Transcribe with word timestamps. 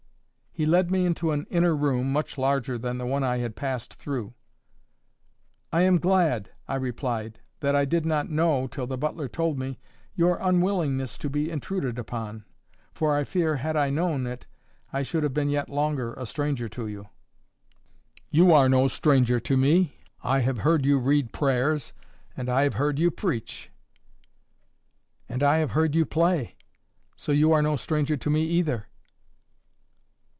He 0.53 0.65
led 0.65 0.91
me 0.91 1.05
into 1.05 1.31
an 1.31 1.45
inner 1.49 1.73
room, 1.73 2.11
much 2.11 2.37
larger 2.37 2.77
than 2.77 2.97
the 2.97 3.05
one 3.05 3.23
I 3.23 3.37
had 3.37 3.55
passed 3.55 3.93
through. 3.93 4.33
"I 5.71 5.83
am 5.83 5.97
glad," 5.97 6.49
I 6.67 6.75
replied, 6.75 7.39
"that 7.61 7.73
I 7.73 7.85
did 7.85 8.05
not 8.05 8.29
know, 8.29 8.67
till 8.67 8.85
the 8.85 8.97
butler 8.97 9.29
told 9.29 9.57
me, 9.57 9.79
your 10.13 10.37
unwillingness 10.41 11.17
to 11.19 11.29
be 11.29 11.49
intruded 11.49 11.97
upon; 11.97 12.43
for 12.93 13.15
I 13.15 13.23
fear, 13.23 13.55
had 13.55 13.77
I 13.77 13.89
known 13.91 14.27
it, 14.27 14.45
I 14.91 15.03
should 15.03 15.23
have 15.23 15.33
been 15.33 15.49
yet 15.49 15.69
longer 15.69 16.15
a 16.15 16.25
stranger 16.25 16.67
to 16.67 16.85
you." 16.85 17.07
"You 18.29 18.51
are 18.51 18.67
no 18.67 18.89
stranger 18.89 19.39
to 19.39 19.55
me. 19.55 20.01
I 20.21 20.39
have 20.39 20.57
heard 20.57 20.85
you 20.85 20.99
read 20.99 21.31
prayers, 21.31 21.93
and 22.35 22.49
I 22.49 22.63
have 22.63 22.73
heard 22.73 22.99
you 22.99 23.09
preach." 23.09 23.71
"And 25.29 25.43
I 25.43 25.59
have 25.59 25.71
heard 25.71 25.95
you 25.95 26.05
play; 26.05 26.57
so 27.15 27.31
you 27.31 27.53
are 27.53 27.61
no 27.61 27.77
stranger 27.77 28.17
to 28.17 28.29
me 28.29 28.43
either." 28.43 28.87